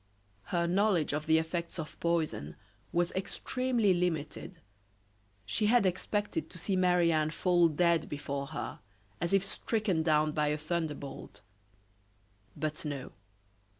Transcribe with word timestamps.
Her 0.45 0.65
knowledge 0.65 1.13
of 1.13 1.27
the 1.27 1.37
effects 1.37 1.77
of 1.77 1.99
poison 1.99 2.55
was 2.91 3.11
extremely 3.11 3.93
limited. 3.93 4.59
She 5.45 5.67
had 5.67 5.85
expected 5.85 6.49
to 6.49 6.57
see 6.57 6.75
Marie 6.75 7.11
Anne 7.11 7.29
fall 7.29 7.67
dead 7.67 8.09
before 8.09 8.47
her, 8.47 8.79
as 9.21 9.31
if 9.31 9.45
stricken 9.45 10.01
down 10.01 10.31
by 10.31 10.47
a 10.47 10.57
thunder 10.57 10.95
bolt. 10.95 11.41
But 12.57 12.83
no. 12.83 13.11